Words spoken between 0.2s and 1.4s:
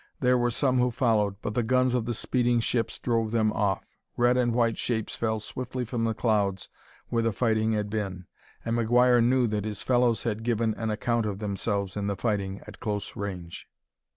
were some who followed,